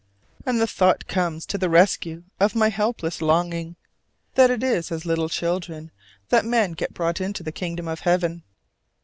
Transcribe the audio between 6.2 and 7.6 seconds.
that men get brought into the